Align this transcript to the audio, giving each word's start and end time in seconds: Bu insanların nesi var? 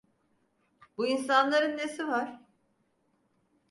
Bu 0.97 1.07
insanların 1.07 1.77
nesi 1.77 2.07
var? 2.07 2.41